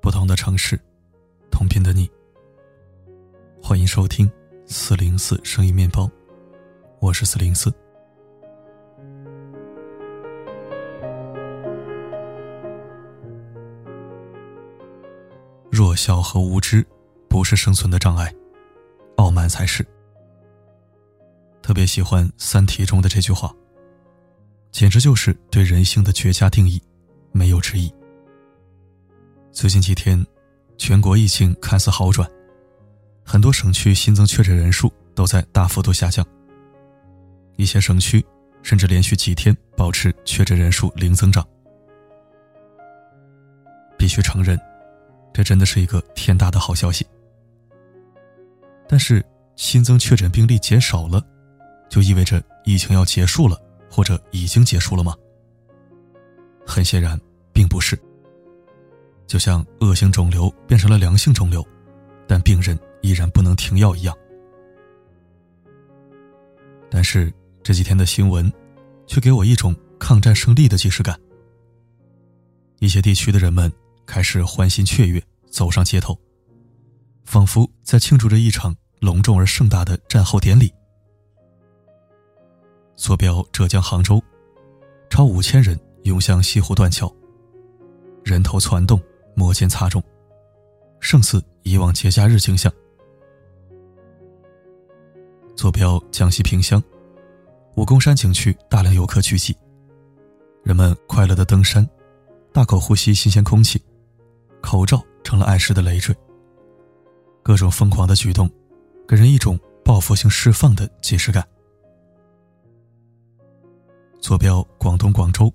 [0.00, 0.78] 不同的城市，
[1.50, 2.10] 同频的你。
[3.62, 4.30] 欢迎收听
[4.66, 6.10] 四零四声音面包，
[6.98, 7.72] 我是四零四。
[15.70, 16.84] 弱小和无知
[17.40, 18.30] 不是生存的障碍，
[19.16, 19.82] 傲慢才是。
[21.62, 23.50] 特别喜欢《三体》中的这句话，
[24.70, 26.78] 简直就是对人性的绝佳定义，
[27.32, 27.90] 没有之一。
[29.52, 30.22] 最近几天，
[30.76, 32.30] 全国疫情看似好转，
[33.24, 36.22] 很多省区新增确诊人数都在大幅度下降。
[37.56, 38.22] 一些省区
[38.62, 41.42] 甚至连续几天保持确诊人数零增长。
[43.96, 44.60] 必须承认。
[45.32, 47.06] 这真的是一个天大的好消息。
[48.90, 51.24] 但是新增确诊病例减少了，
[51.88, 53.56] 就意味着疫情要结束了，
[53.88, 55.14] 或者已经结束了吗？
[56.66, 57.16] 很显然，
[57.52, 57.96] 并不是。
[59.28, 61.64] 就像恶性肿瘤变成了良性肿瘤，
[62.26, 64.12] 但病人依然不能停药一样。
[66.90, 68.52] 但是这几天的新闻，
[69.06, 71.16] 却给我一种抗战胜利的即视感。
[72.80, 73.72] 一些地区的人们。
[74.04, 76.18] 开始欢欣雀跃，走上街头，
[77.22, 80.72] 仿佛在庆祝着一场隆重而盛大的战后典礼。
[82.96, 84.22] 坐标浙江杭州，
[85.08, 87.10] 超五千人涌向西湖断桥，
[88.22, 89.00] 人头攒动，
[89.34, 90.02] 摩肩擦踵，
[91.00, 92.70] 胜似以往节假日景象。
[95.56, 96.82] 坐标江西萍乡，
[97.76, 99.56] 武功山景区大量游客聚集，
[100.62, 101.88] 人们快乐的登山，
[102.52, 103.82] 大口呼吸新鲜空气。
[104.62, 106.14] 口罩成了碍事的累赘。
[107.42, 108.46] 各种疯狂的举动，
[109.10, 111.44] 给人一种报复性释放的即视感。
[114.20, 115.52] 坐标广东广州，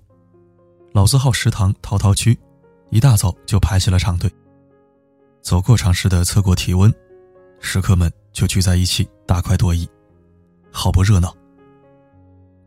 [0.92, 2.38] 老字号食堂陶陶居，
[2.90, 4.30] 一大早就排起了长队。
[5.40, 6.92] 走过场式的测过体温，
[7.58, 9.88] 食客们就聚在一起大快朵颐，
[10.70, 11.34] 好不热闹。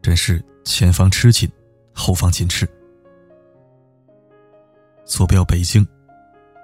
[0.01, 1.47] 真是前方吃紧，
[1.93, 2.67] 后方紧吃。
[5.05, 5.87] 坐标北京。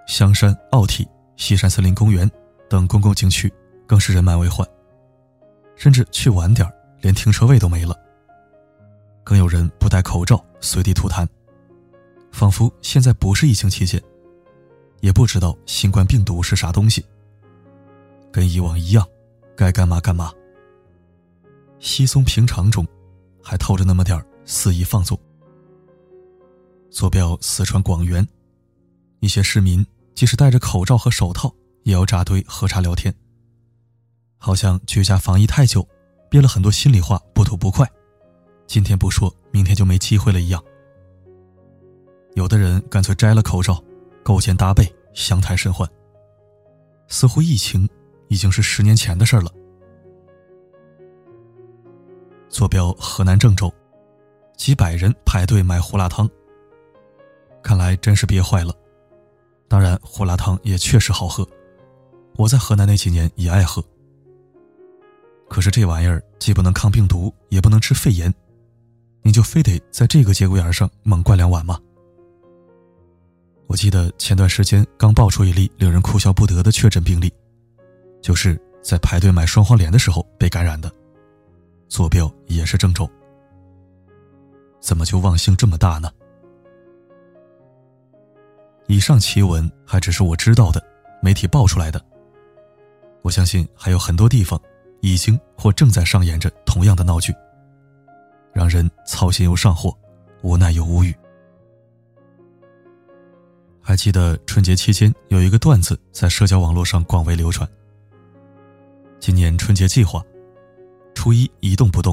[0.07, 2.29] 香山、奥体、西山森林公园
[2.67, 3.51] 等公共景区
[3.87, 4.67] 更是人满为患，
[5.75, 7.95] 甚至去晚点连停车位都没了。
[9.23, 11.27] 更有人不戴口罩随地吐痰，
[12.31, 14.01] 仿佛现在不是疫情期间，
[15.01, 17.03] 也不知道新冠病毒是啥东西。
[18.31, 19.07] 跟以往一样，
[19.55, 20.31] 该干嘛干嘛。
[21.79, 22.85] 稀松平常中，
[23.41, 25.19] 还透着那么点肆意放纵。
[26.89, 28.27] 坐标四川广元，
[29.19, 29.85] 一些市民。
[30.13, 31.53] 即使戴着口罩和手套，
[31.83, 33.13] 也要扎堆喝茶聊天。
[34.45, 35.83] 好像居家防疫太久，
[36.29, 37.91] 憋了很多心里话不吐不快，
[38.67, 40.63] 今天不说，明天就没机会了一样。
[42.35, 43.83] 有的人干脆摘了口罩，
[44.23, 45.89] 勾肩搭背，相谈甚欢。
[47.07, 47.89] 似乎疫情
[48.27, 49.51] 已经是十年前的事了。
[52.47, 53.73] 坐标河南郑州，
[54.55, 56.29] 几百人排队买胡辣汤，
[57.63, 58.71] 看来真是憋坏了。
[59.67, 61.43] 当然，胡辣汤也确实好喝，
[62.35, 63.83] 我在河南那几年也爱喝。
[65.49, 68.33] 可是这玩意儿既不能抗病毒，也不能治肺炎，
[69.21, 71.79] 你就非得在这个节骨眼上猛灌两碗吗？
[73.67, 77.33] 我记得前段时间刚爆出一例令人哭笑不得的确诊病例，
[78.21, 80.91] 就是在排队买双黄连的时候被感染的，
[81.87, 83.09] 坐标也是郑州，
[84.79, 86.11] 怎么就忘性这么大呢？
[88.87, 90.79] 以上奇闻还只是我知道的，
[91.21, 91.99] 媒体爆出来的。
[93.23, 94.61] 我相信还有很多地方
[95.05, 97.31] 已经或正在上演着同样的闹剧，
[98.51, 99.95] 让人操心又上火，
[100.41, 101.15] 无奈又无语。
[103.79, 107.69] 还记得春节期间有一个段子在社交网络上广为流传。
[109.19, 110.25] 今年春节计划：
[111.13, 112.11] 初一一动不动，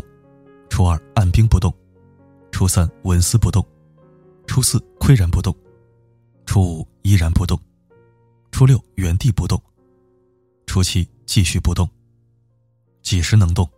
[0.68, 1.72] 初二按兵不动，
[2.50, 3.66] 初三纹丝不动，
[4.46, 5.56] 初四岿然不动。
[6.44, 7.58] 初五依然不动，
[8.50, 9.58] 初六原地不动，
[10.66, 11.88] 初七继续不动。
[13.02, 13.68] 几时能动？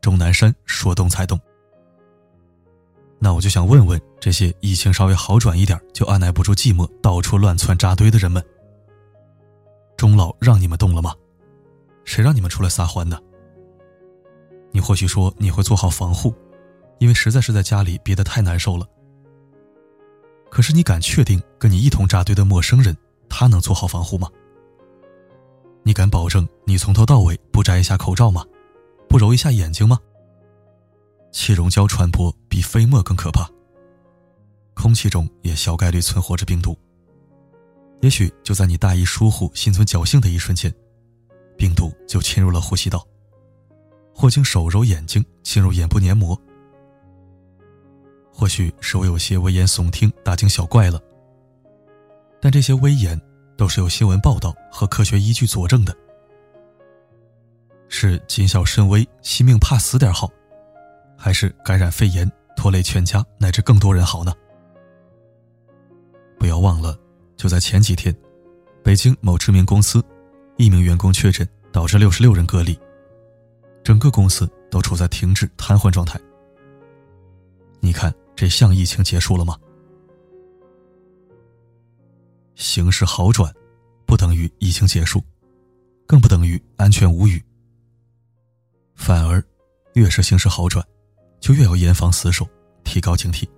[0.00, 1.40] 钟南山说动才动。
[3.18, 8.44] 那我就想问问这些疫情稍微好转一点就按耐不住寂寞到处乱窜扎堆的人们：
[9.96, 11.14] 钟老让你们动了吗？
[12.04, 13.18] 谁让你们出来撒欢的？
[14.70, 16.34] 你或许说你会做好防护，
[16.98, 18.86] 因为实在是在家里憋得太难受了。
[20.50, 22.94] 可是你敢确定跟你一同扎堆的陌生人，
[23.28, 24.28] 他能做好防护吗？
[25.84, 28.44] 你敢保证你从头到尾不摘一下口罩吗？
[29.08, 29.98] 不揉一下眼睛吗？
[31.30, 33.48] 气溶胶传播比飞沫更可怕。
[34.74, 36.76] 空气中也小概率存活着病毒。
[38.00, 40.74] 也许就在你大意疏忽、心存侥幸的一瞬间，
[41.56, 43.06] 病毒就侵入了呼吸道，
[44.14, 46.38] 或经手揉眼睛侵入眼部黏膜。
[48.32, 51.00] 或许是我有些危言耸听、大惊小怪了，
[52.40, 53.20] 但这些危言
[53.56, 55.96] 都是有新闻报道和科学依据佐证的。
[57.88, 60.28] 是谨小慎微、惜命怕死点好，
[61.16, 64.32] 还是感染肺炎拖累全家乃至更多人好呢？
[66.38, 66.98] 不要忘了，
[67.36, 68.14] 就在前几天，
[68.82, 70.04] 北京某知名公司
[70.56, 72.76] 一名员工确诊，导致六十六人隔离，
[73.84, 76.18] 整个公司都处在停滞瘫痪状态。
[77.80, 79.56] 你看，这像疫情结束了吗？
[82.54, 83.52] 形势好转，
[84.06, 85.22] 不等于疫情结束，
[86.06, 87.42] 更不等于安全无虞。
[88.94, 89.42] 反而，
[89.94, 90.84] 越是形势好转，
[91.40, 92.48] 就越要严防死守，
[92.84, 93.48] 提高警惕。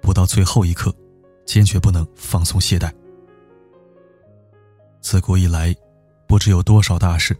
[0.00, 0.94] 不到最后一刻，
[1.46, 2.92] 坚决不能放松懈怠。
[5.00, 5.74] 自古以来，
[6.28, 7.36] 不知有多少大事，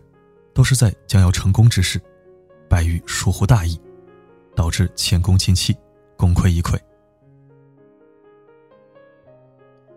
[0.53, 2.01] 都是在将要成功之时，
[2.69, 3.81] 败于疏忽大意，
[4.57, 5.77] 导致前功尽弃，
[6.17, 6.79] 功亏一篑。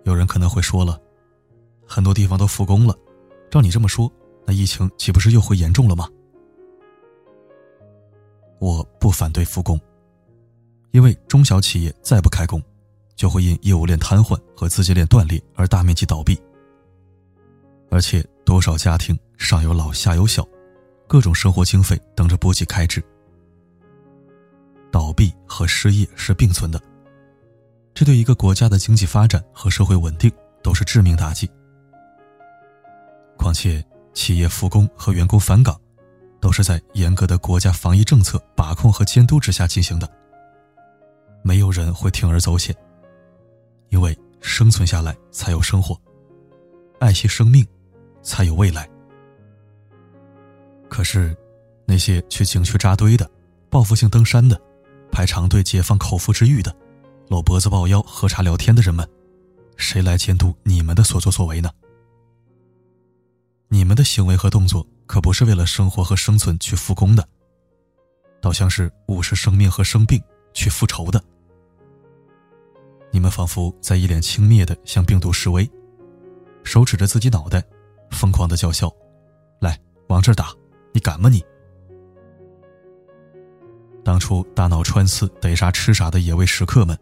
[0.08, 0.98] 有人可能会说了，
[1.86, 2.98] 很多地方都复工了，
[3.52, 4.10] 照你这么说，
[4.46, 6.08] 那疫情岂不是又会严重了吗？
[8.60, 9.78] 我不反对复工，
[10.92, 12.64] 因为中小企业再不开工，
[13.18, 16.40] 就会因业务链瘫痪和资金链断裂而大面积倒闭。
[17.92, 20.48] 而且多少家庭上有老下有小，
[21.06, 23.04] 各种生活经费等着拨给开支，
[24.90, 26.82] 倒闭和失业是并存的，
[27.98, 31.50] 这对一个国家的经济发展和社会稳定都是致命打击。
[33.36, 33.84] 况且
[34.14, 35.76] 企业复工和员工返岗。
[36.40, 40.08] 都是在严格的国家防疫政策把控和监督之下进行的。
[41.42, 42.76] 没有人会铤而走险，
[43.90, 46.00] 因为生存下来才有生活，
[47.00, 47.66] 爱惜生命，
[48.22, 48.88] 才有未来。
[50.88, 51.36] 可是，
[51.86, 53.28] 那些去景区扎堆的、
[53.68, 54.62] 报复性登山的、
[55.12, 56.72] 排长队解放口腹之欲的、
[57.28, 59.08] 搂脖子抱腰喝茶聊天的人们，
[59.76, 61.70] 谁来监督你们的所作所为呢？
[63.68, 64.86] 你们的行为和动作。
[65.08, 67.26] 可不是为了生活和生存去复工的，
[68.42, 70.22] 倒像是无视生命和生病
[70.54, 71.24] 去复仇的。
[73.10, 75.66] 你们仿佛在一脸轻蔑的向病毒示威，
[76.66, 77.64] 手指着自己脑袋，
[78.12, 78.94] 疯狂的叫嚣
[79.62, 80.54] ：“来，往这儿打！
[80.92, 81.42] 你敢吗你？”
[84.04, 87.00] 当初大脑穿刺逮啥吃啥的野味食客们，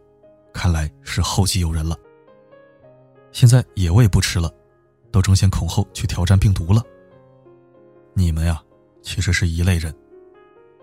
[0.56, 2.00] 看来是后继有人了。
[3.34, 4.50] 现在野味不吃了，
[5.12, 6.82] 都争先恐后去挑战病毒了。
[8.14, 8.64] 你们呀，
[9.02, 9.94] 其实是一类人，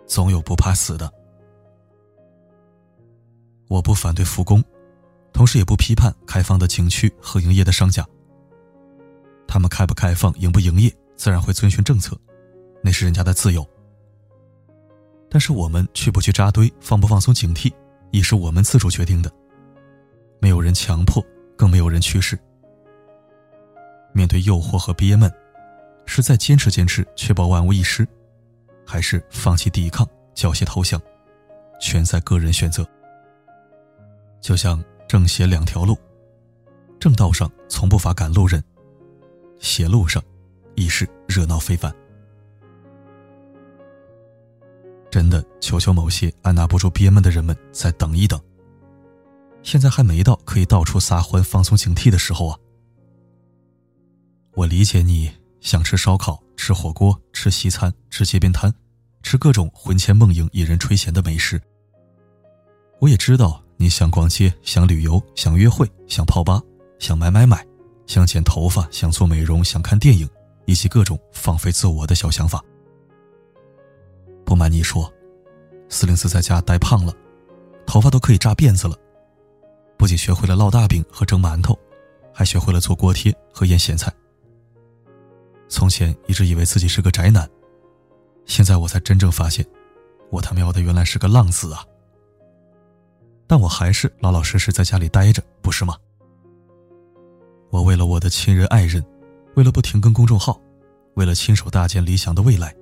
[0.06, 1.10] 总有不怕死的。
[3.68, 4.62] 我不反对复工，
[5.32, 8.06] 同时也不批判开放的景区和营业的商家。
[9.48, 12.14] 他们开不开放、营不营业，自然会遵循政策，
[12.82, 13.66] 那是人家的自由。
[15.30, 17.72] 但是我们去不去扎堆、放不放松警惕，
[18.10, 19.32] 也是我们自主决定的，
[20.72, 21.24] 强迫，
[21.56, 22.38] 更没有人去世。
[24.12, 25.32] 面对诱惑和憋闷。
[26.04, 28.06] 是再坚持坚持，确保万无一失，
[28.84, 31.00] 还是放弃抵抗，缴械投降，
[31.80, 32.84] 全在个人选择。
[34.40, 35.96] 就像正邪两条路，
[36.98, 38.62] 正道上从不乏赶路人，
[39.60, 40.20] 邪路上
[40.74, 41.94] 亦是热闹非凡。
[45.08, 48.38] 真的，求求某些按捺不住憋闷的人们再等一等。
[49.62, 52.58] 现在还没到可以到处撒欢、放松警惕的时候啊！
[54.54, 55.30] 我理解你。
[55.62, 58.74] 想吃烧烤、吃火锅、吃西餐、吃街边摊，
[59.22, 61.62] 吃各种魂牵梦萦、引人垂涎的美食。
[62.98, 66.60] 我也知道你想逛街、想旅游、想约会、想泡吧、
[66.98, 67.64] 想买买买、
[68.08, 70.28] 想剪头发、想做美容、想看电影，
[70.66, 72.60] 以及各种放飞自我的小想法。
[74.44, 75.08] 不瞒你说，
[75.88, 77.14] 四零四在家呆胖了，
[77.86, 78.96] 头发都可以扎辫子了，
[80.02, 81.78] 不仅学会了烙大饼和蒸馒头，
[82.34, 84.12] 还学会了做锅贴和腌咸菜。
[85.68, 87.48] 从前一直以为自己是个宅男，
[88.44, 89.64] 现在我才真正发现，
[90.28, 91.86] 我他喵的原来是个浪子啊！
[93.46, 95.96] 但我还是老老实实在家里待着，不是吗？
[97.70, 99.06] 我为了我的亲人爱人，
[99.54, 100.60] 为了不停更公众号，
[101.14, 102.74] 为了亲手搭建理想的未来，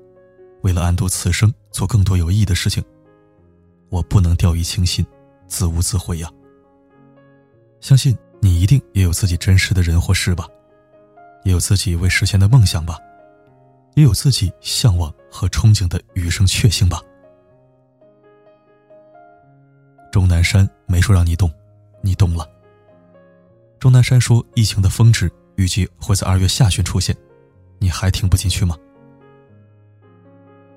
[0.62, 2.82] 为了安度此生做更多有意义的事情，
[3.90, 5.04] 我不能掉以轻心，
[5.46, 6.32] 自污自毁呀！
[7.80, 10.46] 相信你一定也有自己真实的人或事吧？
[11.44, 12.98] 也有自己未实现的梦想吧，
[13.94, 17.00] 也有自己向往和憧憬的余生确幸吧。
[20.12, 21.50] 钟南山没说让你动，
[22.02, 22.46] 你动了。
[23.78, 27.16] 钟南山说疫情的峰值预计会在二月下旬出现，
[27.78, 28.76] 你还听不进去吗？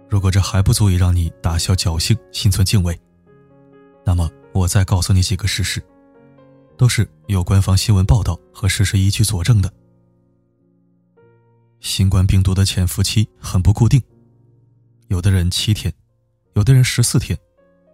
[0.07, 2.97] 如果这还不足以让你打消侥幸、心存敬畏，
[4.05, 5.83] 那么我再告诉你几个事实，
[6.77, 9.71] 都是有官方新闻报道和事实依据佐证的。
[11.79, 14.01] 新冠病毒的潜伏期很不固定，
[15.07, 15.93] 有的人七天，
[16.53, 17.37] 有的人十四天，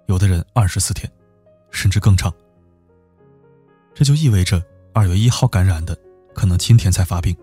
[0.07, 1.11] 有的人二十四天，
[1.71, 2.33] 甚至更长。
[3.95, 5.97] 这就意味着二月一号感染的，
[6.33, 7.35] 可能今天才发病，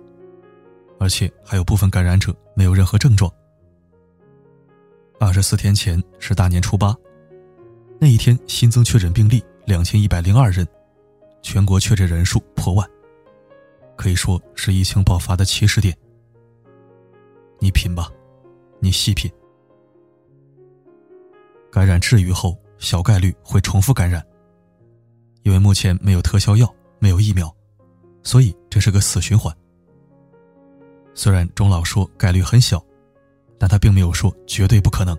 [0.98, 3.30] 而且还有部分感染者没有任何症状。
[5.18, 6.94] 二十四天前是大年初八，
[7.98, 10.66] 那一天新增确诊病例两千一百零二人，
[11.46, 12.84] 全国确诊人数破万，
[13.96, 15.96] 可以说是疫情爆发的起始点。
[17.60, 18.10] 你品吧，
[18.80, 19.30] 你细品。
[21.70, 24.20] 感染治愈后，小概率会重复感染，
[25.44, 27.54] 因为目前没有特效药，没有疫苗，
[28.24, 29.56] 所以这是个死循环。
[31.14, 32.84] 虽然钟老说概率很小。
[33.58, 35.16] 但他并没有说绝对不可能。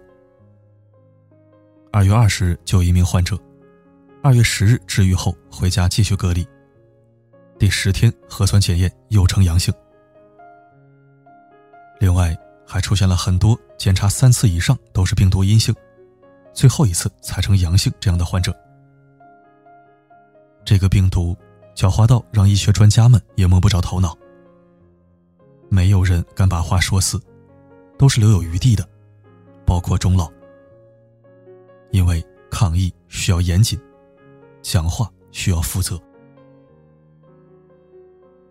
[1.91, 3.35] 二月二十日就有一名患者，
[4.27, 6.45] 二月十日治愈后回家继续隔离，
[7.57, 9.73] 第十天核酸检验又呈阳性。
[11.97, 12.35] 另外
[12.67, 15.73] 还出现了很多检查三次以上都是病毒阴性，
[16.51, 18.53] 最后一次才呈阳性这样的患者。
[20.65, 21.33] 这个病毒
[21.73, 24.13] 狡猾到让医学专家们也摸不着头脑，
[25.69, 27.17] 没有人敢把话说死。
[27.97, 28.85] 都是留有余地的，
[29.65, 30.29] 包括钟老。
[31.91, 33.79] 因为抗疫需要严谨，
[34.69, 35.97] 讲话需要负责。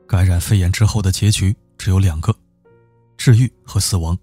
[0.06, 2.35] 感染肺炎之后的结局只有两个：
[3.18, 4.16] 治愈和死亡。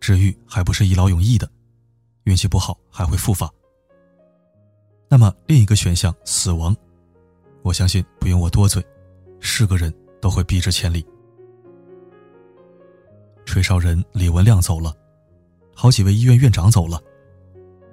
[0.00, 1.50] 治愈还不是一劳永逸的，
[2.24, 3.52] 运气不好还会复发。
[5.10, 6.74] 那么另一个选项死亡，
[7.62, 8.82] 我相信不用我多嘴，
[9.40, 9.92] 是个人
[10.22, 11.04] 都会避之千里。
[13.44, 14.96] 吹哨人李文亮走了，
[15.74, 17.02] 好几位医院院长走了，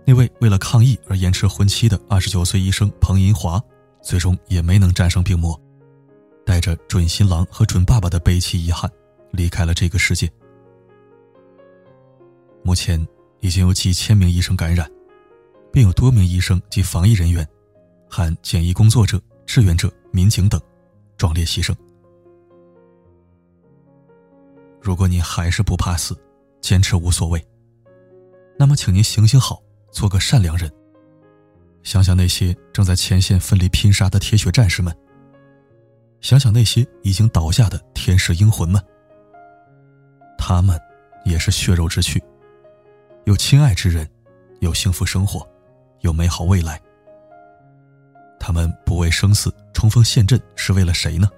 [0.08, 3.60] 那位为了抗疫而延迟婚期的二十九岁医生彭银华，
[4.04, 5.60] 最终也没能战胜病魔，
[6.46, 8.90] 带着准新郎和准爸爸的悲戚遗憾，
[9.32, 10.32] 离开了这个世界。
[12.64, 13.04] 目前
[13.40, 14.90] 已经有几千名医生感染，
[15.74, 17.48] 并有多名医生及防疫人员，
[18.08, 20.62] 含检疫工作者、志愿者、民警等，
[21.18, 21.76] 壮烈牺牲。
[24.80, 26.16] 如果你还是不怕死，
[26.62, 27.44] 坚持无所谓，
[28.60, 29.62] 那么请您行行好，
[29.96, 30.70] 做个善良人。
[31.82, 34.94] 想想那些正在前线奋力拼杀的铁血战士们，
[36.20, 38.84] 想想那些已经倒下的天使英魂们，
[40.38, 40.78] 他们
[41.24, 42.22] 也是血肉之躯，
[43.24, 44.06] 有亲爱之人，
[44.60, 45.48] 有幸福生活，
[46.02, 46.82] 有美好未来。
[48.38, 51.30] 他们不畏生死冲锋陷阵是为了谁呢？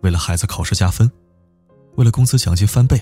[0.00, 1.08] 为了孩子考试加分？
[1.94, 3.00] 为了工资奖金翻倍，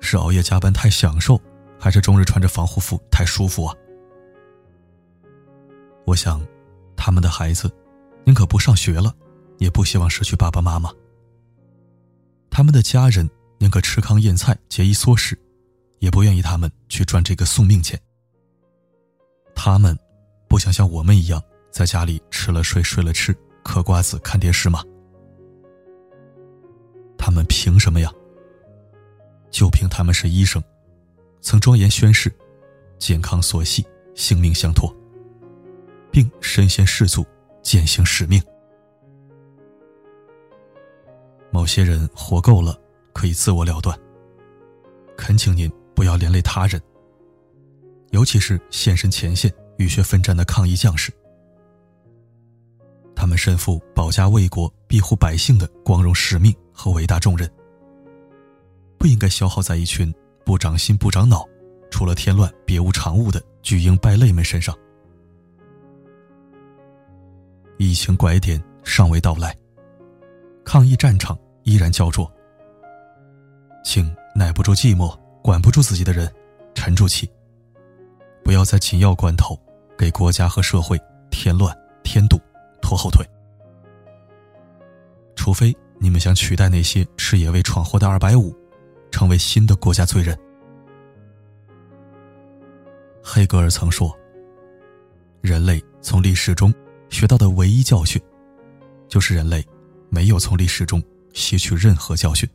[0.00, 1.40] 是熬夜加班太享受，
[1.78, 3.74] 还是终日穿着防护服太舒服啊？
[6.04, 6.44] 我想，
[6.96, 7.70] 他们的孩子
[8.24, 9.14] 宁可不上学了，
[9.58, 10.90] 也不希望失去爸爸妈妈。
[12.50, 15.38] 他们的家人宁可吃糠咽菜、节衣缩食，
[16.00, 18.00] 也不愿意他们去赚这个送命钱。
[19.54, 19.96] 他们
[20.48, 24.82] 不想像我们一样在家里吃了睡，睡了吃，嗑瓜子看电视吗？
[27.16, 28.10] 他们凭什么呀？
[29.50, 30.62] 就凭他们是医生，
[31.40, 32.32] 曾庄严宣誓，
[32.98, 34.94] 健康所系，性命相托，
[36.10, 37.24] 并身先士卒，
[37.62, 38.42] 践行使命。
[41.50, 42.78] 某些人活够了，
[43.12, 43.98] 可以自我了断。
[45.16, 46.80] 恳请您不要连累他人，
[48.10, 51.12] 尤其是现身前线、浴血奋战的抗疫将士。
[53.16, 56.54] 他们身负保家卫国、庇护百姓的光荣使命。
[56.80, 57.52] 和伟大重任，
[58.96, 60.14] 不应该消耗在一群
[60.48, 61.46] 不长心不长脑、
[61.90, 64.74] 除了添乱别无长物的巨婴败类们身上。
[67.76, 69.54] 疫情拐点尚未到来，
[70.64, 72.26] 抗疫战场依然焦灼。
[73.84, 76.34] 请耐不住寂寞、管不住自己的人
[76.74, 77.30] 沉住气，
[78.42, 79.54] 不要在紧要关头
[79.98, 80.98] 给国家和社会
[81.30, 82.40] 添乱添堵、
[82.80, 83.22] 拖后腿，
[85.36, 85.76] 除非。
[86.00, 88.54] 你们想取代那些吃野味闯祸的二百五，
[89.10, 90.38] 成为新的国家罪人？
[93.22, 94.16] 黑格尔曾说
[95.42, 96.72] ：“人类从历史中
[97.10, 98.20] 学到的唯一教训，
[99.08, 99.66] 就是人类
[100.08, 101.02] 没有从历史中
[101.34, 102.48] 吸取任何教训。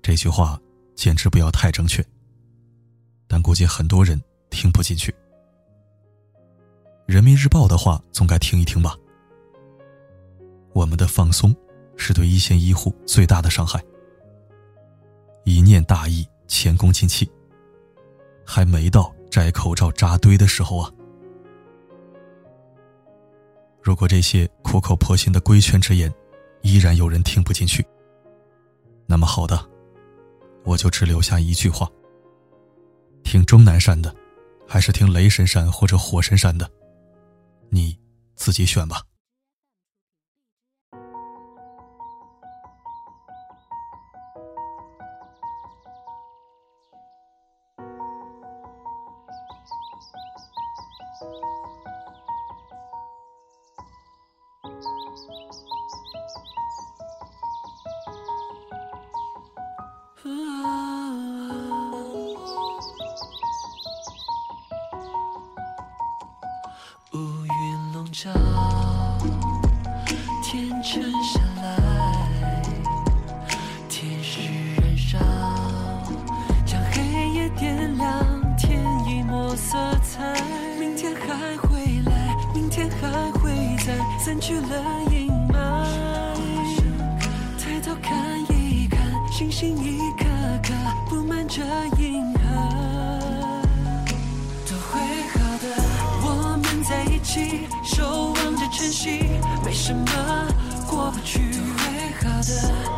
[0.00, 0.60] 这句话
[0.94, 2.04] 简直不要太正确，
[3.26, 5.14] 但估计很多人听不进去。
[7.06, 8.96] 人民日报的话总该听一听吧。
[10.72, 11.54] 我们的放松
[11.96, 13.82] 是对一线医护最大的伤害。
[15.44, 17.30] 一念大意，前功尽弃，
[18.44, 20.92] 还没到摘口罩扎堆的时候啊！
[23.82, 26.12] 如果这些苦口婆心的规劝之言，
[26.62, 27.84] 依然有人听不进去，
[29.06, 29.68] 那么好的，
[30.64, 31.90] 我就只留下一句话：
[33.24, 34.14] 听钟南山的，
[34.68, 36.70] 还是听雷神山或者火神山的？
[37.70, 37.98] 你
[38.34, 39.02] 自己选吧。
[70.82, 71.62] 沉下来，
[73.88, 74.40] 天使
[74.80, 75.18] 燃烧，
[76.64, 80.34] 将黑夜点亮，添一抹色彩。
[80.78, 83.50] 明天还会来，明天还会
[83.84, 85.86] 在，散去了阴霾。
[87.58, 88.98] 抬头看一看，
[89.30, 90.24] 星星一颗
[90.62, 90.72] 颗
[91.08, 91.62] 布满着
[91.98, 92.40] 银河，
[94.66, 94.98] 都会
[95.32, 95.64] 好的。
[96.22, 99.19] 我们在一起，守望着晨曦，
[99.70, 100.04] 没什么
[100.88, 101.38] 过不去。
[101.52, 101.84] 都会
[102.18, 102.50] 好的，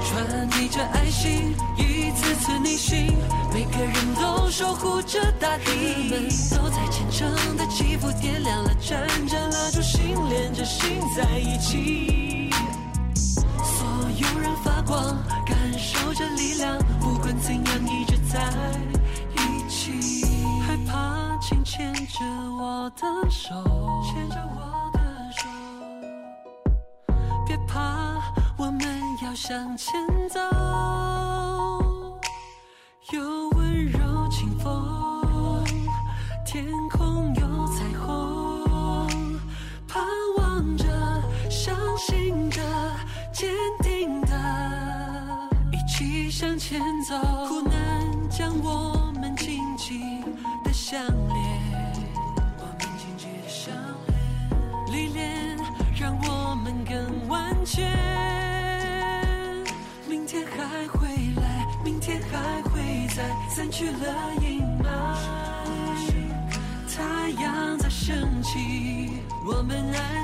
[0.09, 3.15] 传递着爱心，一次次逆行，
[3.53, 5.67] 每个人都守护着大地。
[5.67, 12.51] 我们都在虔诚的祈福，点亮了，盏盏蜡烛，心连着心在一起。
[13.17, 13.87] 所
[14.17, 15.15] 有人发光，
[15.45, 18.41] 感受着力量，不管怎样，一直在
[19.37, 20.25] 一起。
[20.67, 22.25] 害怕，请牵着
[22.59, 23.51] 我的手，
[24.03, 24.72] 牵着我
[27.73, 28.21] 怕，
[28.59, 29.89] 我们要向前
[30.29, 30.39] 走。
[33.11, 33.52] 有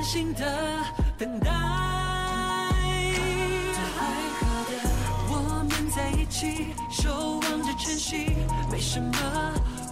[0.08, 0.40] 心的
[1.18, 1.50] 等待。
[3.74, 4.00] 都会
[4.40, 4.72] 好的，
[5.28, 5.32] 我
[5.68, 8.32] 们在一起，守望着晨曦，
[8.72, 9.12] 没什么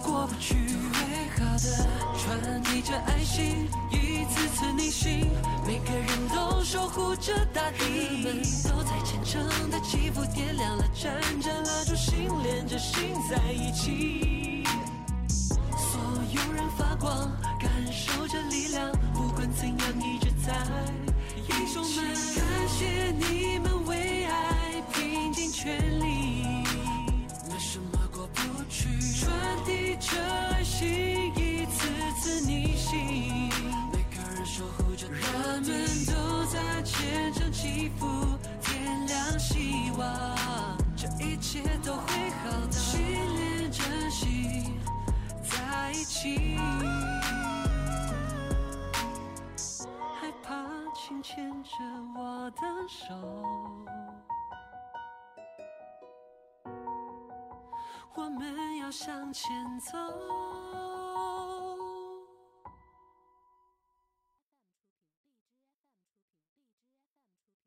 [0.03, 0.55] 过不去。
[0.55, 1.85] 美好的，
[2.17, 5.29] 传递着爱心，一次次逆行，
[5.67, 7.77] 每个人都守护着大地。
[8.25, 14.63] 我们都在虔诚的祈福，点亮了，盏盏蜡烛，心连着心在一起。
[15.77, 16.01] 所
[16.31, 18.91] 有人发光，感受着力量，
[19.57, 20.53] 怎样，一直在
[21.49, 22.05] 英雄们。
[22.35, 26.43] 感谢你们为爱拼尽全力，
[27.49, 28.87] 没什么过不去。
[29.19, 29.31] 传
[29.65, 30.15] 递着
[30.51, 30.87] 爱心，
[31.35, 31.87] 一次
[32.21, 33.49] 次逆行，
[33.91, 35.19] 每个人守护着人
[35.63, 38.05] 们都在虔诚祈福，
[38.61, 42.71] 点亮希望，这一切都会好的。
[42.73, 43.01] 心
[43.35, 44.71] 连着心。
[45.49, 46.57] 在一起。
[51.29, 51.69] 牵着
[52.15, 53.13] 我的手。
[58.15, 59.97] 我们要向前走。